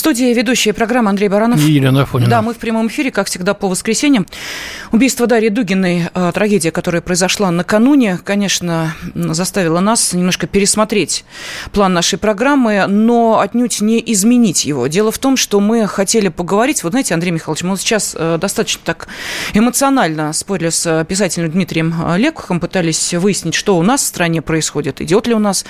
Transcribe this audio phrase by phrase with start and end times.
[0.00, 1.60] студии ведущая программа Андрей Баранов.
[1.60, 2.30] И Елена Афонина.
[2.30, 4.26] Да, мы в прямом эфире, как всегда, по воскресеньям.
[4.92, 11.24] Убийство Дарьи Дугиной, э, трагедия, которая произошла накануне, конечно, заставила нас немножко пересмотреть
[11.72, 14.86] план нашей программы, но отнюдь не изменить его.
[14.86, 18.80] Дело в том, что мы хотели поговорить, вот знаете, Андрей Михайлович, мы сейчас э, достаточно
[18.84, 19.08] так
[19.54, 25.26] эмоционально спорили с писателем Дмитрием Лекухом, пытались выяснить, что у нас в стране происходит, идет
[25.26, 25.64] ли у нас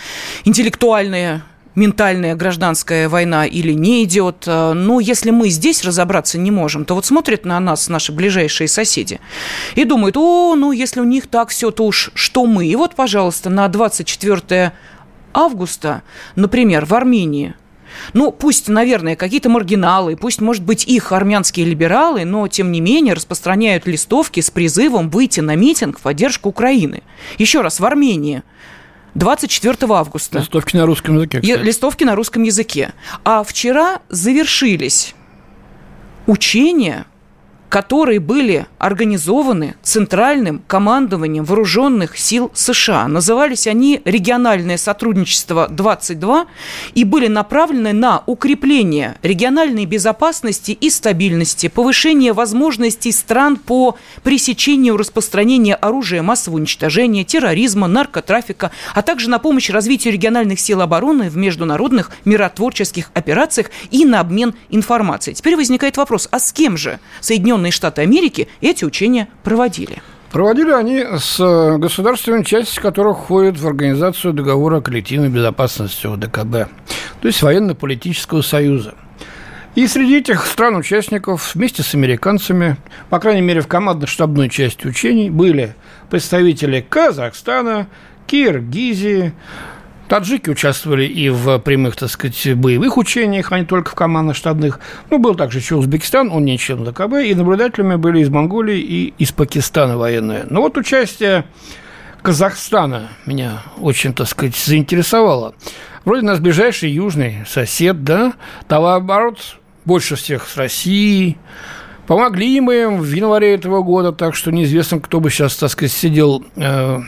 [0.44, 1.42] интеллектуальная
[1.74, 4.44] ментальная гражданская война или не идет.
[4.46, 8.68] Э, но если мы здесь разобраться не можем, то вот смотрят на нас наши ближайшие
[8.68, 9.20] соседи
[9.74, 12.66] и думают, о, ну если у них так все, то уж что мы.
[12.66, 14.72] И вот, пожалуйста, на 24
[15.32, 16.02] августа,
[16.36, 17.54] например, в Армении
[18.12, 23.14] ну, пусть, наверное, какие-то маргиналы, пусть, может быть, их армянские либералы, но, тем не менее,
[23.14, 27.02] распространяют листовки с призывом выйти на митинг в поддержку Украины.
[27.38, 28.42] Еще раз, в Армении–
[29.14, 30.38] 24 августа.
[30.38, 31.40] Листовки на русском языке.
[31.40, 31.62] Кстати.
[31.62, 32.92] Листовки на русском языке.
[33.24, 35.14] А вчера завершились
[36.26, 37.06] учения
[37.70, 43.06] которые были организованы Центральным командованием вооруженных сил США.
[43.06, 46.46] Назывались они «Региональное сотрудничество 22»
[46.94, 55.76] и были направлены на укрепление региональной безопасности и стабильности, повышение возможностей стран по пресечению распространения
[55.76, 62.10] оружия массового уничтожения, терроризма, наркотрафика, а также на помощь развитию региональных сил обороны в международных
[62.24, 65.36] миротворческих операциях и на обмен информацией.
[65.36, 69.98] Теперь возникает вопрос, а с кем же Соединенные Соединенные Штаты Америки эти учения проводили.
[70.32, 76.70] Проводили они с э, государствами, часть которых входит в Организацию договора о коллективной безопасности ОДКБ,
[77.20, 78.94] то есть военно-политического союза.
[79.74, 82.76] И среди этих стран-участников вместе с американцами,
[83.08, 85.74] по крайней мере, в командно-штабной части учений, были
[86.08, 87.88] представители Казахстана,
[88.26, 89.32] Киргизии,
[90.10, 94.80] Таджики участвовали и в прямых, так сказать, боевых учениях, а не только в командно-штабных.
[95.08, 99.14] Ну, был также еще Узбекистан, он не член ДКБ, и наблюдателями были из Монголии и
[99.18, 100.46] из Пакистана военные.
[100.50, 101.44] Но вот участие
[102.22, 105.54] Казахстана меня очень, так сказать, заинтересовало.
[106.04, 108.32] Вроде нас ближайший южный сосед, да,
[108.66, 109.38] товарооборот
[109.84, 111.38] больше всех с Россией,
[112.08, 115.92] Помогли мы им в январе этого года, так что неизвестно, кто бы сейчас, так сказать,
[115.92, 116.98] сидел э,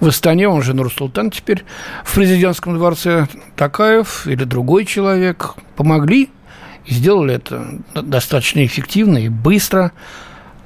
[0.00, 1.64] в Астане, он же Нурсултан теперь
[2.04, 6.30] в президентском дворце, Такаев или другой человек помогли
[6.86, 9.92] и сделали это достаточно эффективно и быстро.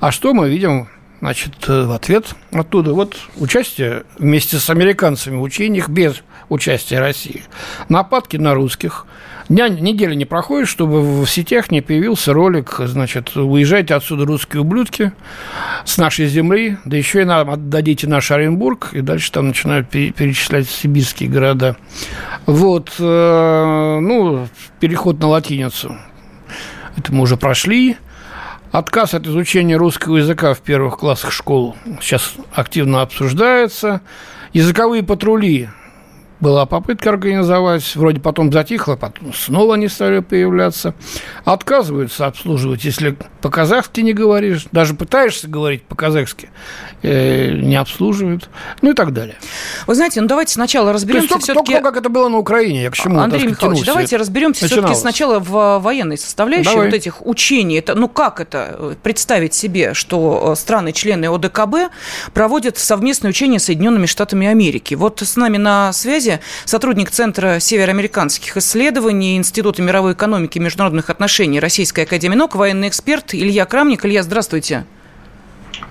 [0.00, 0.88] А что мы видим
[1.20, 7.44] Значит, в ответ оттуда вот участие вместе с американцами в учениях без участия России.
[7.88, 9.06] Нападки на русских–
[9.52, 15.12] Дня, недели не проходит, чтобы в сетях не появился ролик, значит, уезжайте отсюда, русские ублюдки,
[15.84, 20.70] с нашей земли, да еще и нам отдадите наш Оренбург, и дальше там начинают перечислять
[20.70, 21.76] сибирские города.
[22.46, 24.48] Вот, э, ну,
[24.80, 25.98] переход на латиницу.
[26.96, 27.98] Это мы уже прошли.
[28.70, 34.00] Отказ от изучения русского языка в первых классах школ сейчас активно обсуждается.
[34.54, 35.68] Языковые патрули
[36.42, 40.94] была попытка организовать, вроде потом затихло, потом снова они стали появляться.
[41.44, 46.50] Отказываются обслуживать, если по-казахски не говоришь, даже пытаешься говорить по-казахски,
[47.02, 48.50] э, не обслуживают,
[48.82, 49.36] ну и так далее.
[49.86, 51.72] Вы знаете, ну давайте сначала разберемся только, все-таки...
[51.74, 55.38] Только как это было на Украине, я к чему Андрей Михайлович, давайте разберемся все-таки сначала
[55.38, 56.86] в военной составляющей Давай.
[56.86, 57.76] вот этих учений.
[57.76, 61.92] Это, ну как это э, представить себе, что э, страны-члены ОДКБ
[62.34, 64.94] проводят совместные учения с Соединенными Штатами Америки?
[64.94, 71.10] Вот с нами на связи связи, сотрудник Центра североамериканских исследований Института мировой экономики и международных
[71.10, 74.04] отношений Российской Академии наук, военный эксперт Илья Крамник.
[74.04, 74.84] Илья, здравствуйте.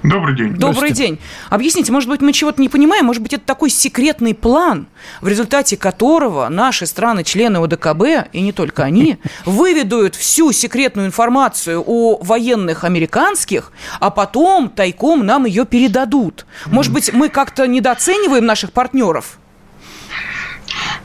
[0.04, 0.54] Добрый день.
[0.56, 1.20] Добрый день.
[1.50, 4.88] Объясните, может быть, мы чего-то не понимаем, может быть, это такой секретный план,
[5.22, 12.18] в результате которого наши страны-члены ОДКБ, и не только они, выведут всю секретную информацию о
[12.22, 16.46] военных американских, а потом тайком нам ее передадут.
[16.66, 19.38] Может быть, мы как-то недооцениваем наших партнеров?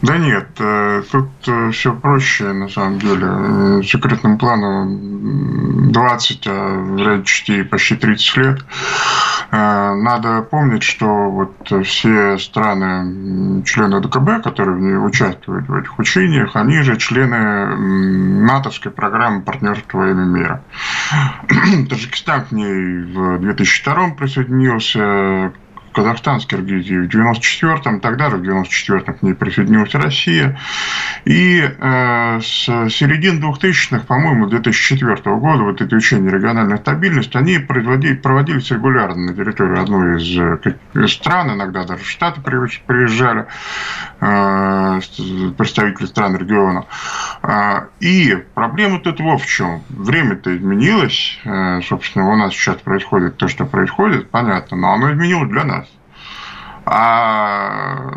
[0.02, 3.82] Да нет, э, тут э, все проще на самом деле.
[3.82, 7.24] Секретному плану 20, а вряд
[7.70, 8.64] почти 30 лет.
[9.50, 16.82] Э, надо помнить, что вот все страны, члены ДКБ, которые участвуют в этих учениях, они
[16.82, 17.74] же члены
[18.44, 20.62] натовской программы партнерства во мира.
[21.88, 25.52] Таджикистан к ней в 2002 присоединился,
[25.96, 30.58] Казахстан с Киргизией в 94-м, тогда же в 94-м к ней присоединилась Россия.
[31.24, 38.70] И э, с середины 2000-х, по-моему, 2004 года вот эти учения региональной стабильности, они проводились
[38.70, 43.46] регулярно на территории одной из э, стран, иногда даже Штаты приезжали,
[44.20, 45.00] э,
[45.56, 46.84] представители стран региона.
[47.42, 49.82] А, и проблема тут вот в чем.
[49.88, 51.38] Время-то изменилось.
[51.44, 55.85] Э, собственно, у нас сейчас происходит то, что происходит, понятно, но оно изменилось для нас.
[56.88, 58.12] А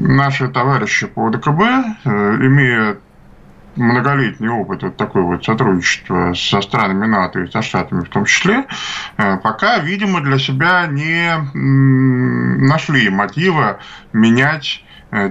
[0.00, 1.60] наши товарищи по ДКБ,
[2.04, 2.08] э,
[2.40, 2.98] имея
[3.76, 8.66] многолетний опыт вот такой вот сотрудничества со странами НАТО и со Штатами в том числе,
[9.16, 13.78] э, пока, видимо, для себя не нашли мотива
[14.12, 14.84] менять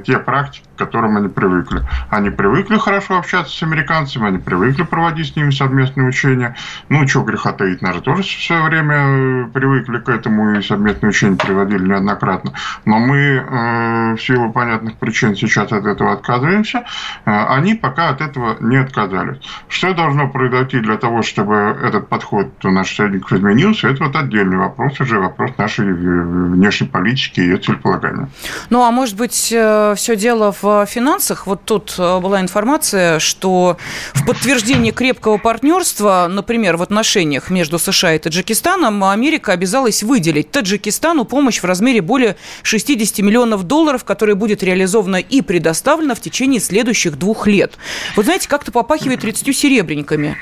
[0.06, 1.82] те практики, которым они привыкли.
[2.10, 6.56] Они привыкли хорошо общаться с американцами, они привыкли проводить с ними совместные учения.
[6.90, 11.10] Ну, что греха таить, наверное, тоже в свое время э, привыкли к этому и совместные
[11.10, 12.54] учения проводили неоднократно.
[12.86, 16.86] Но мы э, в силу понятных причин сейчас от этого отказываемся.
[17.26, 19.38] Э, они пока от этого не отказались.
[19.68, 24.58] Что должно произойти для того, чтобы этот подход у наших союзников изменился, это вот отдельный
[24.58, 28.30] вопрос, уже вопрос нашей внешней политики и ее целеполагания.
[28.70, 31.48] Ну, а может быть, все дело в финансах.
[31.48, 33.78] Вот тут э, была информация, что
[34.14, 41.26] в подтверждение крепкого партнерства, например, в отношениях между США и Таджикистаном, Америка обязалась выделить Таджикистану
[41.26, 47.18] помощь в размере более 60 миллионов долларов, которая будет реализована и предоставлена в течение следующих
[47.18, 47.74] двух лет.
[48.16, 50.38] Вот знаете, как-то попахивает 30 серебряниками.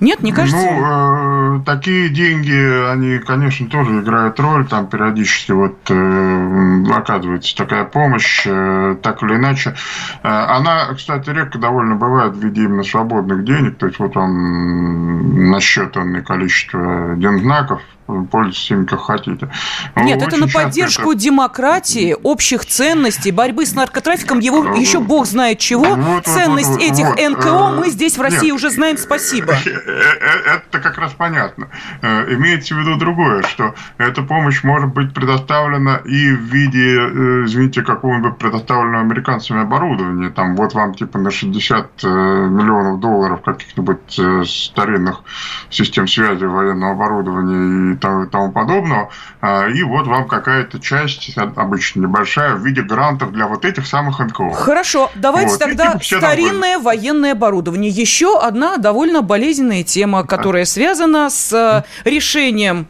[0.00, 0.56] Нет, не кажется?
[0.56, 4.66] Ну, э, такие деньги, они, конечно, тоже играют роль.
[4.66, 9.74] Там периодически вот э, оказывается такая помощь, э, так или иначе.
[10.22, 13.78] Э, она, кстати, редко довольно бывает в виде именно свободных денег.
[13.78, 19.50] То есть вот вам насчетанное количество дензнаков, пользуйтесь ими как хотите.
[19.96, 21.20] Нет, это на поддержку это...
[21.20, 25.94] демократии, общих ценностей, борьбы с наркотрафиком, его ну, еще бог знает чего.
[25.94, 29.52] Вот, Ценность вот, вот, этих вот, НКО мы здесь в России нет, уже знаем, спасибо.
[29.52, 31.68] Э, э, это как раз понятно.
[32.02, 36.96] Э, имеется в виду другое, что эта помощь может быть предоставлена и в виде,
[37.44, 40.30] извините, какого-нибудь предоставленного американцами оборудования.
[40.30, 45.22] Там вот вам типа на 60 миллионов долларов каких-нибудь старинных
[45.70, 49.10] систем связи военного оборудования и и тому подобного.
[49.40, 54.18] А, и вот вам какая-то часть, обычно небольшая, в виде грантов для вот этих самых
[54.18, 54.52] НКО.
[54.52, 55.58] Хорошо, давайте вот.
[55.58, 57.90] тогда типа старинное военное оборудование.
[57.90, 62.86] Еще одна довольно болезненная тема, которая связана с э, решением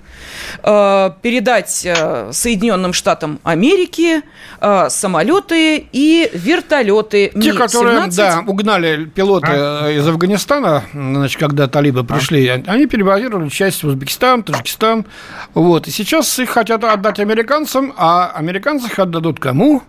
[0.62, 4.22] передать э, Соединенным Штатам Америки
[4.60, 9.90] э, самолеты и вертолеты Те, которые, да, угнали пилоты а?
[9.90, 12.62] из Афганистана, значит, когда талибы пришли, а?
[12.66, 15.06] они перебазировали часть в Узбекистан, Таджикистан.
[15.54, 15.88] Вот.
[15.88, 19.82] И сейчас их хотят отдать американцам, а американцы их отдадут кому?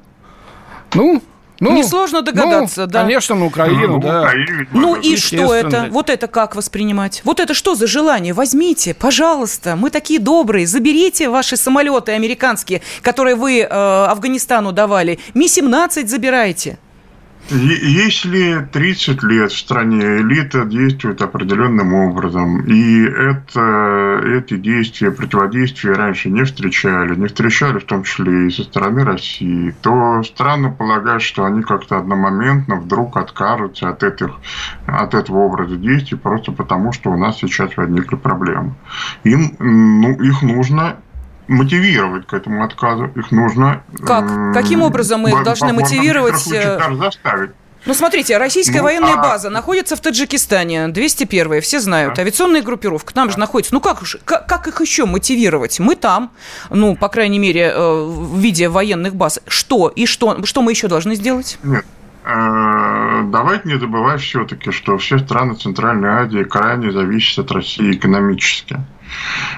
[0.94, 1.22] Ну,
[1.60, 3.02] ну, Несложно догадаться, ну, да.
[3.02, 4.32] Конечно, на Украину, ну, да.
[4.72, 5.88] Ну и что это?
[5.90, 7.22] Вот это как воспринимать?
[7.24, 8.34] Вот это что за желание?
[8.34, 15.20] Возьмите, пожалуйста, мы такие добрые, заберите ваши самолеты американские, которые вы э, Афганистану давали.
[15.34, 16.78] Ми-17 забирайте.
[17.50, 26.30] Если 30 лет в стране элита действует определенным образом, и это, эти действия, противодействия раньше
[26.30, 31.46] не встречали, не встречали в том числе и со стороны России, то странно полагать, что
[31.46, 34.32] они как-то одномоментно вдруг откажутся от, этих,
[34.86, 38.76] от этого образа действий просто потому, что у нас сейчас возникли проблемы.
[39.24, 40.98] Им, ну, их нужно
[41.48, 43.12] мотивировать к этому отказу.
[43.16, 43.84] Их нужно...
[44.06, 44.54] Как?
[44.54, 46.48] Каким образом мы их должны мотивировать?
[46.50, 47.52] Даже заставить.
[47.88, 49.22] Ну, смотрите, российская ну, военная а...
[49.22, 52.20] база находится в Таджикистане, 201 все знают.
[52.20, 53.74] Авиационная группировка там же находится.
[53.74, 55.80] Ну, как, как, как их еще мотивировать?
[55.80, 56.32] Мы там,
[56.70, 59.40] ну, по крайней мере, э, в виде военных баз.
[59.48, 59.88] Что?
[59.88, 61.60] И что, что мы еще должны сделать?
[61.64, 61.86] Нет,
[62.26, 68.82] э, давайте не забывать все-таки, что все страны Центральной Азии крайне зависят от России экономически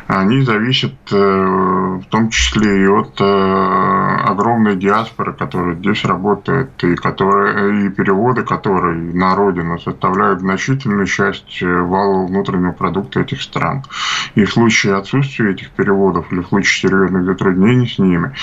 [0.08, 6.96] они зависят э, в том числе и от э, огромной диаспоры, которая здесь работает, и,
[6.96, 13.84] которые, и переводы которые на родину составляют значительную часть э, валового внутреннего продукта этих стран.
[14.36, 18.34] И в случае отсутствия этих переводов или в случае серьезных затруднений с ними,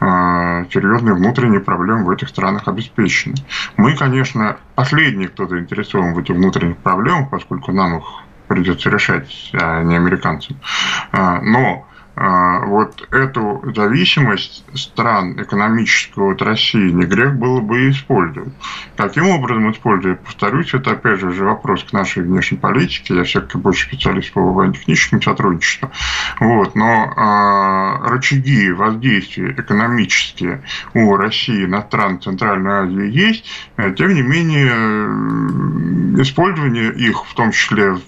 [0.00, 3.34] серьезные внутренние проблемы в этих странах обеспечены.
[3.76, 8.04] Мы, конечно, последние, кто заинтересован в этих внутренних проблемах, поскольку нам их
[8.50, 10.56] придется решать, а не американцам.
[11.12, 18.52] А, но а, вот эту зависимость стран экономического от России не грех было бы использовать.
[18.96, 20.20] Каким образом использовать?
[20.20, 23.14] Повторюсь, это опять же уже вопрос к нашей внешней политике.
[23.14, 25.90] Я все-таки больше специалист по военно-техническому сотрудничеству.
[26.40, 26.74] Вот.
[26.74, 27.04] Но
[28.04, 33.44] э, рычаги воздействия экономические у России на страны Центральной Азии есть.
[33.96, 34.72] Тем не менее,
[36.20, 38.02] использование их, в том числе в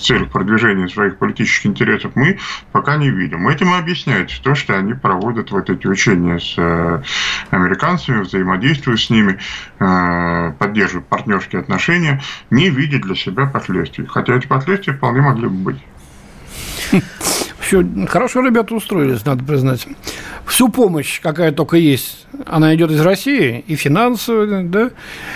[0.00, 2.38] целях продвижения своих политических интересов, мы
[2.72, 3.48] пока не видим.
[3.48, 7.02] Этим и объясняется то, что они проводят вот эти учения с э,
[7.50, 9.38] американцами, взаимодействуют с ними,
[9.78, 14.06] э, поддерживают партнерские отношения, не видя для себя последствий.
[14.06, 15.78] Хотя эти последствия вполне могли бы быть.
[17.70, 19.86] Все, хорошо ребята устроились, надо признать.
[20.44, 24.90] Всю помощь, какая только есть, она идет из России, и финансовая, да,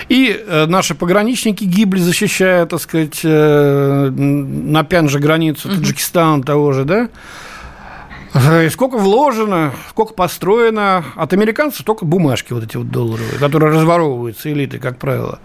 [0.09, 6.85] и э, наши пограничники гибли, защищая, так сказать, э, на Пянже границу Таджикистана того же,
[6.85, 7.09] да,
[8.65, 11.05] и сколько вложено, сколько построено.
[11.15, 15.39] От американцев только бумажки вот эти вот долларовые, которые разворовываются элиты, как правило.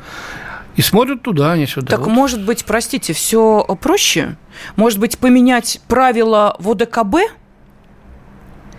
[0.80, 1.88] И смотрят туда, не сюда.
[1.88, 2.08] Так, вот.
[2.08, 4.38] может быть, простите, все проще?
[4.78, 7.18] Может быть, поменять правила в ОДКБ?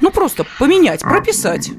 [0.01, 1.73] Ну, просто поменять, прописать.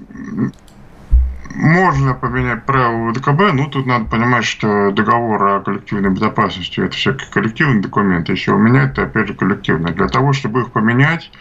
[1.55, 7.29] Можно поменять правила ВДКБ, но тут надо понимать, что договор о коллективной безопасности– это все-таки
[7.31, 8.29] коллективный документ.
[8.29, 9.91] Если его менять, то опять же коллективный.
[9.93, 11.31] Для того, чтобы их поменять,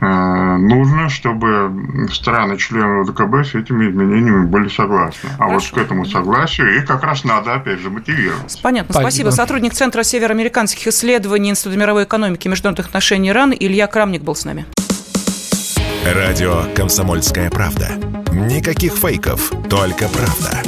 [0.00, 5.30] э, нужно, чтобы страны-члены ВДКБ с этими изменениями были согласны.
[5.38, 5.70] А Хорошо.
[5.72, 8.60] вот к этому согласию и как раз надо, опять же, мотивировать.
[8.62, 9.10] Понятно, спасибо.
[9.10, 9.30] спасибо.
[9.30, 14.44] Сотрудник Центра североамериканских исследований Института мировой экономики и международных отношений ИРАН Илья Крамник был с
[14.44, 14.66] нами.
[16.04, 18.11] Радио «Комсомольская правда».
[18.32, 20.62] Никаких фейков, только правда.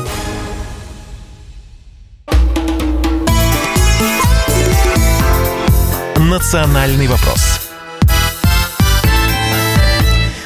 [6.19, 7.61] «Национальный вопрос».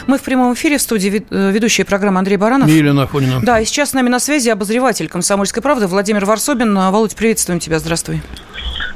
[0.06, 2.68] Мы в прямом эфире в студии э, ведущая программы Андрей Баранов.
[2.68, 3.40] Елена Афонина.
[3.42, 6.72] Да, и сейчас с нами на связи обозреватель «Комсомольской правды» Владимир Варсобин.
[6.74, 8.22] Володь, приветствуем тебя, здравствуй.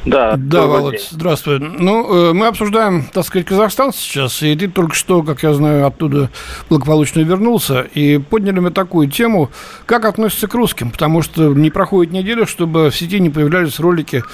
[0.04, 1.06] Да, да Володь, день.
[1.10, 1.60] здравствуй.
[1.60, 5.86] Ну, э, мы обсуждаем, так сказать, Казахстан сейчас, и ты только что, как я знаю,
[5.86, 6.28] оттуда
[6.68, 9.50] благополучно вернулся, и подняли мы такую тему,
[9.86, 14.24] как относятся к русским, потому что не проходит неделя, чтобы в сети не появлялись ролики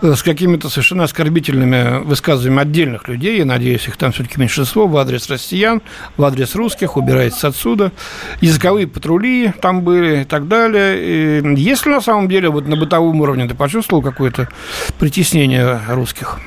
[0.00, 4.96] э, с какими-то совершенно оскорбительными высказываниями отдельных людей, я надеюсь, их там все-таки меньшинство, в
[4.96, 5.82] адрес россиян,
[6.16, 7.92] в адрес русских, убирайтесь отсюда,
[8.40, 11.38] языковые патрули там были и так далее.
[11.38, 14.48] И если на самом деле вот на бытовом уровне ты почувствовал какое-то
[15.12, 16.38] притеснение русских?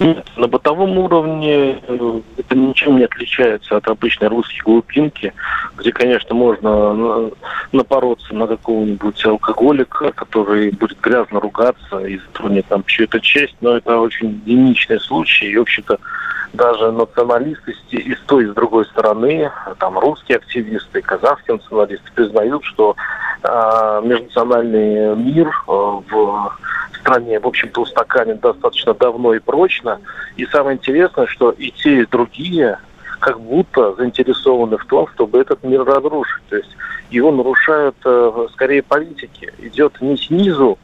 [0.00, 5.32] Нет, на бытовом уровне э, это ничем не отличается от обычной русской глубинки,
[5.76, 7.30] где, конечно, можно
[7.70, 13.96] напороться на какого-нибудь алкоголика, который будет грязно ругаться и затронет там чью-то честь, но это
[14.00, 16.00] очень единичный случай, и, в общем-то,
[16.52, 22.96] даже националисты и с той, с другой стороны, там русские активисты, казахские националисты признают, что
[23.42, 26.52] э, межнациональный мир э, в
[27.06, 30.00] стране, в общем-то, устаканен достаточно давно и прочно.
[30.36, 32.78] И самое интересное, что и те, и другие
[33.20, 36.42] как будто заинтересованы в том, чтобы этот мир разрушить.
[36.48, 36.76] То есть
[37.10, 39.52] его нарушают э, скорее политики.
[39.58, 40.78] Идет не снизу,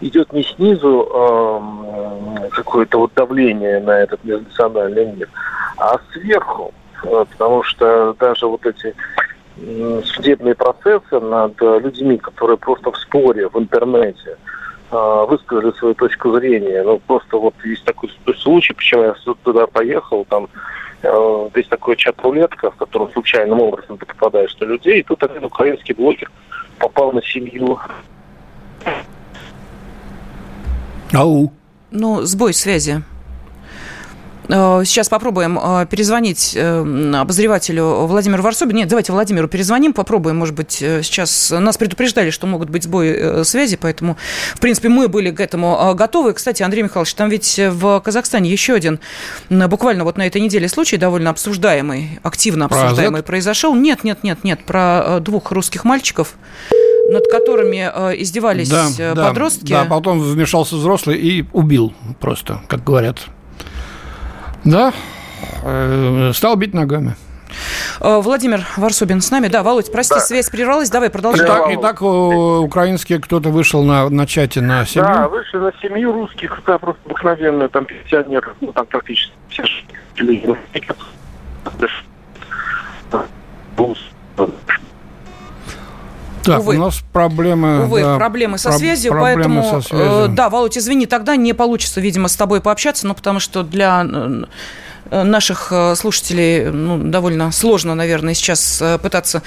[0.00, 5.28] идет не снизу э, какое-то вот давление на этот межнациональный мир,
[5.78, 6.74] а сверху.
[7.04, 8.94] Э, потому что даже вот эти
[10.04, 14.36] судебные процессы над людьми, которые просто в споре в интернете,
[14.90, 16.82] высказали свою точку зрения.
[16.82, 20.48] Ну, просто вот есть такой случай, почему я туда поехал, там
[21.02, 25.44] э, здесь такой чат-рулетка, в котором случайным образом ты попадаешь на людей, и тут один
[25.44, 26.30] украинский блогер
[26.78, 27.78] попал на семью.
[31.12, 31.52] Ау.
[31.90, 33.02] Ну, сбой связи.
[34.48, 38.78] Э, сейчас попробуем э, перезвонить э, обозревателю Владимиру Варсобину.
[38.78, 41.50] Нет, давайте Владимиру перезвоним, попробуем, может быть, сейчас...
[41.50, 44.16] Нас предупреждали, что могут быть сбои связи, поэтому,
[44.54, 46.32] в принципе, мы были к этому готовы.
[46.32, 49.00] Кстати, Андрей Михайлович, там ведь в Казахстане еще один,
[49.50, 53.74] буквально вот на этой неделе случай довольно обсуждаемый, активно обсуждаемый про произошел.
[53.74, 56.34] Нет, нет, нет, нет, про двух русских мальчиков,
[57.10, 57.78] над которыми
[58.20, 59.72] издевались да, подростки.
[59.72, 63.28] Да, да, потом вмешался взрослый и убил просто, как говорят.
[64.70, 64.92] Да,
[65.62, 67.16] э, стал бить ногами.
[68.00, 69.48] Э, Владимир Варсобин с нами.
[69.48, 70.20] Да, Володь, прости, да.
[70.20, 70.90] связь прервалась.
[70.90, 71.46] Давай продолжай.
[71.46, 75.08] Итак, итак украинские кто-то вышел на, на чате на семью?
[75.08, 76.58] Да, вышли на семью русских.
[76.58, 78.52] Это просто обыкновенные там пенсионеры.
[78.60, 79.64] Ну, там практически все
[86.48, 86.76] так, Увы.
[86.76, 87.84] у нас проблемы.
[87.84, 90.24] Увы, да, проблемы со связью, проблемы поэтому, со связью.
[90.24, 94.04] Э, да, Володь, извини, тогда не получится, видимо, с тобой пообщаться, ну, потому что для
[95.10, 99.42] наших э, слушателей ну, довольно сложно, наверное, сейчас э, пытаться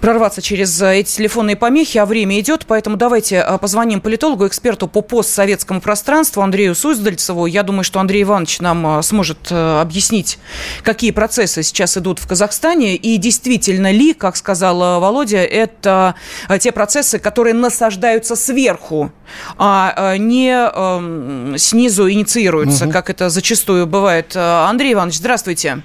[0.00, 5.80] прорваться через эти телефонные помехи, а время идет, поэтому давайте позвоним политологу, эксперту по постсоветскому
[5.80, 7.46] пространству Андрею Суздальцеву.
[7.46, 10.38] Я думаю, что Андрей Иванович нам сможет объяснить,
[10.82, 16.14] какие процессы сейчас идут в Казахстане, и действительно ли, как сказал Володя, это
[16.60, 19.12] те процессы, которые насаждаются сверху,
[19.58, 22.92] а не э, снизу инициируются, угу.
[22.92, 24.36] как это зачастую бывает.
[24.36, 25.82] Андрей Иванович, здравствуйте.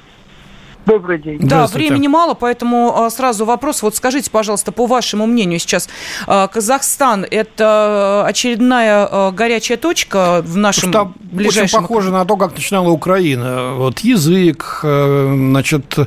[0.85, 1.39] Добрый день.
[1.41, 3.83] Да, времени мало, поэтому а, сразу вопрос.
[3.83, 5.87] Вот скажите, пожалуйста, по вашему мнению сейчас,
[6.25, 11.81] а, Казахстан– это очередная а, горячая точка в нашем Там ближайшем...
[11.81, 13.73] очень похоже на то, как начинала Украина.
[13.75, 15.97] Вот язык, э, значит,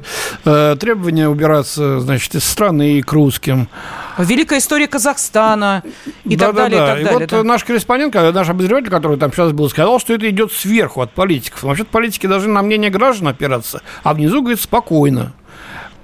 [0.44, 3.68] э, требования убираться, значит, из страны к русским.
[4.18, 5.82] Великая история Казахстана
[6.24, 6.84] и да, так да, далее, да.
[6.84, 7.18] и так и далее.
[7.20, 7.42] Вот да.
[7.42, 11.62] наш корреспондент, наш обозреватель, который там сейчас был, сказал, что это идет сверху от политиков.
[11.62, 15.32] Вообще-то политики должны на мнение граждан опираться, а внизу, говорит, спокойно.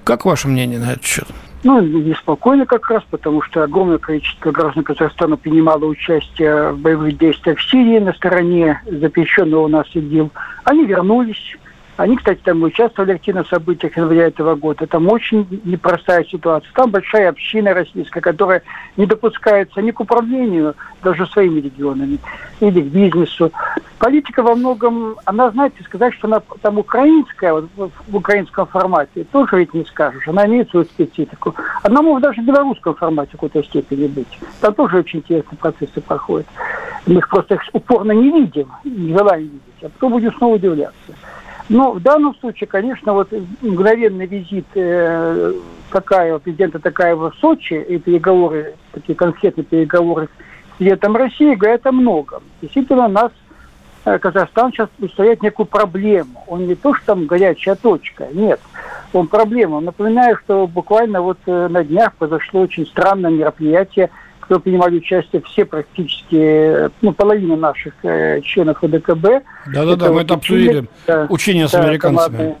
[0.03, 1.27] Как ваше мнение на этот счет?
[1.63, 7.59] Ну, неспокойно как раз, потому что огромное количество граждан Казахстана принимало участие в боевых действиях
[7.59, 10.31] в Сирии на стороне запрещенного у нас ИГИЛ.
[10.63, 11.55] Они вернулись,
[11.97, 14.87] они, кстати, там участвовали активно в событиях января этого года.
[14.87, 16.71] Там очень непростая ситуация.
[16.73, 18.63] Там большая община российская, которая
[18.97, 22.19] не допускается ни к управлению даже своими регионами,
[22.59, 23.51] или к бизнесу.
[23.99, 29.57] Политика во многом, она, знаете, сказать, что она там украинская, вот, в украинском формате, тоже
[29.57, 30.27] ведь не скажешь.
[30.27, 31.55] Она имеет свою специфику.
[31.83, 34.39] Она может даже в белорусском формате в какой-то степени быть.
[34.59, 36.47] Там тоже очень интересные процессы проходят.
[37.05, 41.10] Мы их просто их упорно не видим, не желаем видеть, а потом будем снова удивляться.
[41.71, 43.29] Но в данном случае, конечно, вот
[43.61, 45.53] мгновенный визит э,
[45.89, 51.93] Такаева, президента Такаева в Сочи и переговоры, такие конкретные переговоры с президентом России говорят о
[51.93, 52.43] многом.
[52.61, 53.31] Действительно, нас
[54.03, 56.43] э, Казахстан сейчас представляет некую проблему.
[56.47, 58.59] Он не то, что там горячая точка, нет.
[59.13, 59.79] Он проблема.
[59.79, 64.09] Напоминаю, что буквально вот э, на днях произошло очень странное мероприятие–
[64.51, 69.45] кто принимали участие все практически, ну, половина наших э, членов ОДКБ.
[69.73, 70.89] Да-да-да, мы это обсудили.
[71.07, 72.57] Да, учение с да, американцами.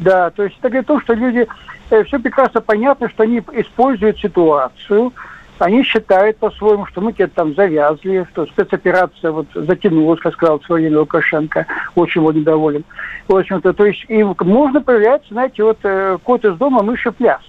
[0.00, 1.46] Да, то есть это говорит то, что люди,
[1.90, 5.12] э, все прекрасно понятно, что они используют ситуацию,
[5.60, 10.66] они считают по-своему, что мы где-то там завязли, что спецоперация вот затянулась, как сказал в
[10.66, 12.82] свое время Лукашенко, очень был недоволен.
[13.28, 17.42] В общем-то, то есть и можно появляться, знаете, вот э, кот из дома, мыши пляс.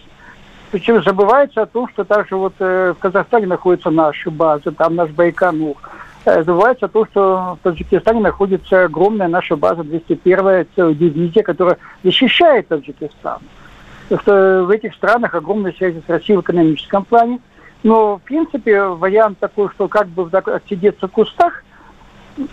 [0.71, 5.09] Причем забывается о том, что также вот э, в Казахстане находится наша база, там наш
[5.09, 5.75] Байконур.
[6.25, 12.67] Э, забывается о том, что в Таджикистане находится огромная наша база 201-я дивизия, которая защищает
[12.67, 13.39] Таджикистан.
[14.21, 17.39] Что в этих странах огромная связь с Россией в экономическом плане.
[17.81, 21.63] Но, в принципе, вариант такой, что как бы отсидеться в кустах,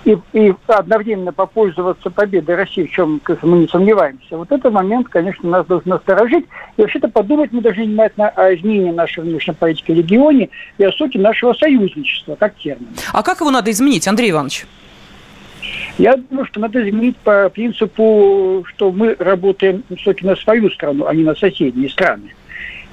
[0.04, 5.48] и, и одновременно попользоваться победой России, в чем мы не сомневаемся, вот этот момент, конечно,
[5.48, 6.44] нас должен насторожить.
[6.76, 10.92] И вообще-то подумать мы должны внимательно о изменении нашей внешней политики в регионе и о
[10.92, 12.88] сути нашего союзничества, как термин.
[13.12, 14.66] А как его надо изменить, Андрей Иванович?
[15.98, 21.14] Я думаю, что надо изменить по принципу, что мы работаем все-таки на свою страну, а
[21.14, 22.34] не на соседние страны.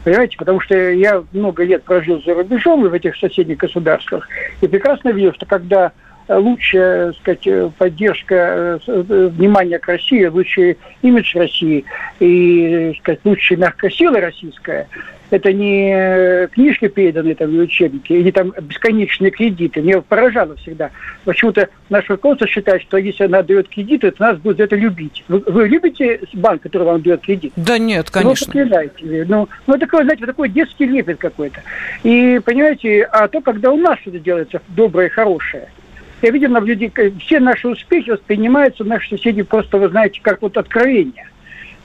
[0.04, 4.28] Понимаете, потому что я много лет прожил за рубежом и в этих соседних государствах,
[4.62, 5.92] и прекрасно видел, что когда
[6.28, 11.86] лучшая сказать, поддержка э, внимания к России, лучший имидж России
[12.20, 14.88] и сказать, лучшая мягкая сила российская,
[15.34, 19.82] это не книжки, переданные там учебники, или там бесконечные кредиты.
[19.82, 20.92] Меня поражало всегда.
[21.26, 25.24] Почему-то наш руководство считает, что если она дает кредиты, то нас будет за это любить.
[25.28, 27.52] Вы, вы любите банк, который вам дает кредит?
[27.56, 28.46] Да нет, конечно.
[28.48, 29.26] Ну, проклинаете.
[29.28, 31.62] Ну, ну, такой, знаете, такой детский лепет какой-то.
[32.04, 35.68] И, понимаете, а то, когда у нас что-то делается доброе, хорошее–
[36.24, 40.58] я видел на людей, все наши успехи воспринимаются наши соседи просто, вы знаете, как вот
[40.58, 41.30] откровение.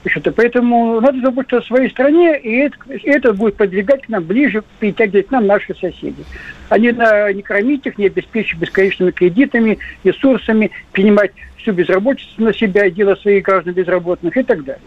[0.05, 0.31] Что-то.
[0.31, 4.63] Поэтому надо заботиться о своей стране, и это, и это будет подвигать к нам ближе,
[4.79, 6.23] притягивать к нам наши соседи.
[6.69, 12.89] Они на, не кормить их, не обеспечить бесконечными кредитами, ресурсами, принимать всю безработицу на себя
[12.89, 14.81] делать своих граждан безработных и так далее.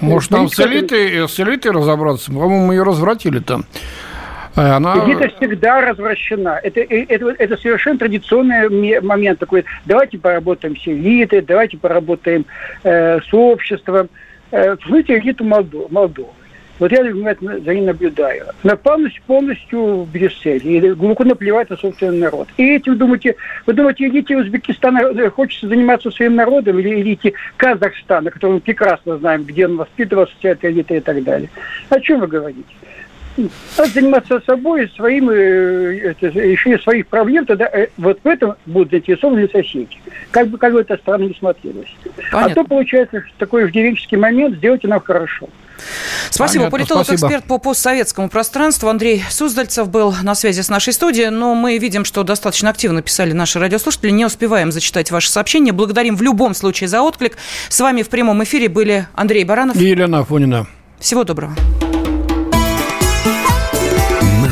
[0.00, 2.30] Может, нам с элитой, с элитой разобраться?
[2.30, 3.62] По-моему, мы ее развратили там.
[3.62, 4.15] Э,
[4.56, 5.04] она...
[5.04, 6.60] Где-то всегда развращена.
[6.62, 9.64] Это, э, это, это совершенно традиционный момент такой.
[9.84, 12.46] Давайте поработаем с элитой, давайте поработаем
[12.82, 14.08] э, с обществом.
[14.50, 16.26] Э, смотрите элиту Молдовы.
[16.78, 18.46] Вот я внимательно за ним наблюдаю.
[18.62, 20.76] Она полностью, полностью в Брюсселе.
[20.76, 22.48] И глубоко наплевать на собственный народ.
[22.58, 28.30] И этим думаете, вы думаете, элите Узбекистана э, хочется заниматься своим народом или элите Казахстана,
[28.30, 31.48] который мы прекрасно знаем, где он воспитывался, вся эта элита и так далее.
[31.88, 32.68] О чем вы говорите?
[33.36, 38.90] Надо заниматься собой, своим, э, это, решение своих проблем, тогда э, вот в этом будут
[38.90, 39.98] заинтересованы соседи.
[40.30, 41.94] Как бы, как бы это странно не смотрелось.
[42.30, 42.52] А Понятно.
[42.52, 45.48] А то, получается, такой иждивенческий момент, сделайте нам хорошо.
[46.30, 46.70] Спасибо.
[46.70, 51.30] Политолог-эксперт по постсоветскому пространству Андрей Суздальцев был на связи с нашей студией.
[51.30, 54.10] Но мы видим, что достаточно активно писали наши радиослушатели.
[54.10, 55.72] Не успеваем зачитать ваши сообщения.
[55.72, 57.36] Благодарим в любом случае за отклик.
[57.68, 60.66] С вами в прямом эфире были Андрей Баранов и Елена Афонина.
[60.98, 61.54] Всего доброго.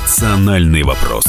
[0.05, 1.25] Национальный вопрос.